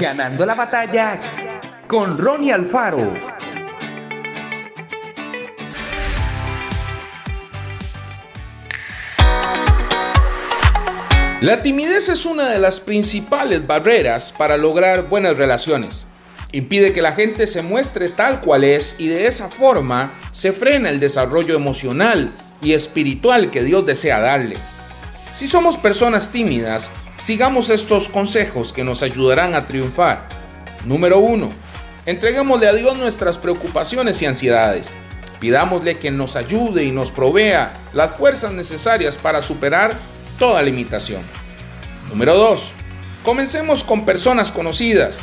Ganando 0.00 0.46
la 0.46 0.54
batalla 0.54 1.20
con 1.86 2.16
Ronnie 2.16 2.54
Alfaro. 2.54 3.12
La 11.42 11.62
timidez 11.62 12.08
es 12.08 12.24
una 12.24 12.48
de 12.48 12.58
las 12.58 12.80
principales 12.80 13.66
barreras 13.66 14.32
para 14.32 14.56
lograr 14.56 15.10
buenas 15.10 15.36
relaciones. 15.36 16.06
Impide 16.52 16.94
que 16.94 17.02
la 17.02 17.12
gente 17.12 17.46
se 17.46 17.60
muestre 17.60 18.08
tal 18.08 18.40
cual 18.40 18.64
es 18.64 18.94
y 18.96 19.08
de 19.08 19.26
esa 19.26 19.50
forma 19.50 20.14
se 20.32 20.52
frena 20.52 20.88
el 20.88 20.98
desarrollo 20.98 21.54
emocional 21.54 22.32
y 22.62 22.72
espiritual 22.72 23.50
que 23.50 23.62
Dios 23.62 23.84
desea 23.84 24.18
darle. 24.18 24.56
Si 25.34 25.48
somos 25.48 25.76
personas 25.76 26.32
tímidas, 26.32 26.90
sigamos 27.16 27.70
estos 27.70 28.08
consejos 28.08 28.72
que 28.72 28.84
nos 28.84 29.02
ayudarán 29.02 29.54
a 29.54 29.66
triunfar. 29.66 30.28
Número 30.84 31.18
1. 31.18 31.50
Entreguémosle 32.06 32.68
a 32.68 32.72
Dios 32.72 32.96
nuestras 32.96 33.38
preocupaciones 33.38 34.20
y 34.20 34.26
ansiedades. 34.26 34.94
Pidámosle 35.38 35.98
que 35.98 36.10
nos 36.10 36.36
ayude 36.36 36.84
y 36.84 36.90
nos 36.90 37.10
provea 37.10 37.72
las 37.92 38.16
fuerzas 38.16 38.52
necesarias 38.52 39.16
para 39.16 39.40
superar 39.40 39.94
toda 40.38 40.62
limitación. 40.62 41.22
Número 42.10 42.36
2. 42.36 42.72
Comencemos 43.22 43.84
con 43.84 44.04
personas 44.04 44.50
conocidas. 44.50 45.20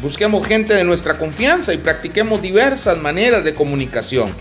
Busquemos 0.00 0.46
gente 0.46 0.74
de 0.74 0.84
nuestra 0.84 1.18
confianza 1.18 1.74
y 1.74 1.78
practiquemos 1.78 2.40
diversas 2.40 2.96
maneras 2.98 3.42
de 3.42 3.54
comunicación. 3.54 4.32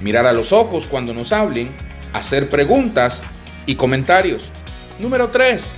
Mirar 0.00 0.26
a 0.26 0.32
los 0.32 0.52
ojos 0.52 0.86
cuando 0.86 1.12
nos 1.12 1.32
hablen, 1.32 1.74
hacer 2.12 2.48
preguntas 2.48 3.22
y 3.66 3.74
comentarios. 3.74 4.52
Número 5.00 5.28
3. 5.28 5.72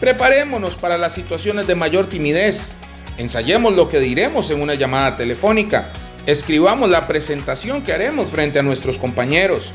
Preparémonos 0.00 0.76
para 0.76 0.98
las 0.98 1.14
situaciones 1.14 1.66
de 1.66 1.74
mayor 1.74 2.10
timidez. 2.10 2.72
Ensayemos 3.16 3.72
lo 3.72 3.88
que 3.88 4.00
diremos 4.00 4.50
en 4.50 4.60
una 4.60 4.74
llamada 4.74 5.16
telefónica. 5.16 5.90
Escribamos 6.26 6.90
la 6.90 7.06
presentación 7.06 7.82
que 7.82 7.94
haremos 7.94 8.28
frente 8.28 8.58
a 8.58 8.62
nuestros 8.62 8.98
compañeros. 8.98 9.72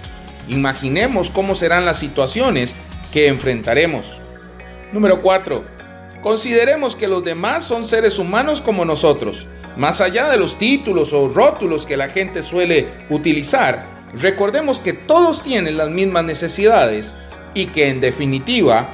Imaginemos 0.47 1.31
cómo 1.31 1.55
serán 1.55 1.83
las 1.83 1.97
situaciones 1.97 2.75
que 3.11 3.27
enfrentaremos. 3.27 4.19
Número 4.93 5.23
4. 5.23 5.65
Consideremos 6.21 6.95
que 6.95 7.07
los 7.07 7.23
demás 7.23 7.63
son 7.65 7.87
seres 7.87 8.19
humanos 8.19 8.61
como 8.61 8.85
nosotros. 8.85 9.47
Más 9.77 9.99
allá 9.99 10.29
de 10.29 10.37
los 10.37 10.59
títulos 10.59 11.11
o 11.11 11.27
rótulos 11.27 11.87
que 11.87 11.97
la 11.97 12.09
gente 12.09 12.43
suele 12.43 12.89
utilizar, 13.09 13.83
recordemos 14.13 14.79
que 14.79 14.93
todos 14.93 15.41
tienen 15.41 15.75
las 15.75 15.89
mismas 15.89 16.23
necesidades 16.23 17.15
y 17.55 17.67
que 17.67 17.89
en 17.89 18.01
definitiva 18.01 18.89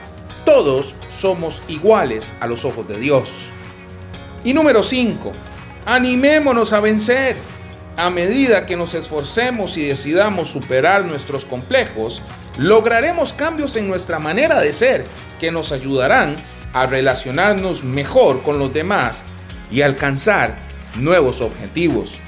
todos 0.45 0.95
somos 1.09 1.61
iguales 1.67 2.31
a 2.39 2.47
los 2.47 2.63
ojos 2.63 2.87
de 2.87 2.97
Dios. 2.97 3.49
Y 4.45 4.53
número 4.53 4.83
5. 4.83 5.33
Animémonos 5.85 6.71
a 6.71 6.79
vencer. 6.79 7.35
A 7.97 8.09
medida 8.09 8.65
que 8.65 8.77
nos 8.77 8.93
esforcemos 8.93 9.75
y 9.75 9.85
decidamos 9.85 10.47
superar 10.47 11.03
nuestros 11.05 11.43
complejos, 11.43 12.21
lograremos 12.57 13.33
cambios 13.33 13.75
en 13.75 13.87
nuestra 13.87 14.17
manera 14.17 14.61
de 14.61 14.71
ser 14.71 15.03
que 15.39 15.51
nos 15.51 15.73
ayudarán 15.73 16.37
a 16.73 16.85
relacionarnos 16.85 17.83
mejor 17.83 18.41
con 18.41 18.59
los 18.59 18.73
demás 18.73 19.23
y 19.69 19.81
alcanzar 19.81 20.55
nuevos 20.95 21.41
objetivos. 21.41 22.19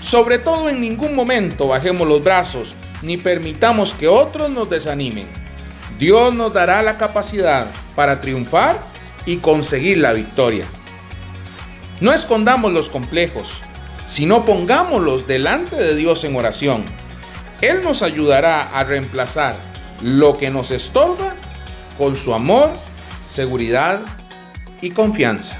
Sobre 0.00 0.38
todo 0.38 0.68
en 0.68 0.80
ningún 0.80 1.14
momento 1.14 1.68
bajemos 1.68 2.08
los 2.08 2.24
brazos 2.24 2.74
ni 3.02 3.16
permitamos 3.16 3.94
que 3.94 4.08
otros 4.08 4.50
nos 4.50 4.70
desanimen. 4.70 5.41
Dios 6.02 6.34
nos 6.34 6.52
dará 6.52 6.82
la 6.82 6.98
capacidad 6.98 7.68
para 7.94 8.20
triunfar 8.20 8.76
y 9.24 9.36
conseguir 9.36 9.98
la 9.98 10.12
victoria. 10.12 10.66
No 12.00 12.12
escondamos 12.12 12.72
los 12.72 12.90
complejos, 12.90 13.62
sino 14.06 14.44
pongámoslos 14.44 15.28
delante 15.28 15.76
de 15.76 15.94
Dios 15.94 16.24
en 16.24 16.34
oración. 16.34 16.84
Él 17.60 17.84
nos 17.84 18.02
ayudará 18.02 18.62
a 18.76 18.82
reemplazar 18.82 19.54
lo 20.02 20.38
que 20.38 20.50
nos 20.50 20.72
estorba 20.72 21.34
con 21.96 22.16
su 22.16 22.34
amor, 22.34 22.72
seguridad 23.24 24.00
y 24.80 24.90
confianza. 24.90 25.56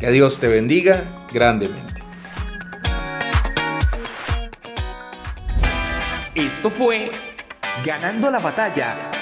Que 0.00 0.10
Dios 0.12 0.40
te 0.40 0.48
bendiga 0.48 1.26
grandemente. 1.30 2.02
Esto 6.34 6.70
fue 6.70 7.12
Ganando 7.84 8.30
la 8.30 8.38
batalla 8.38 9.21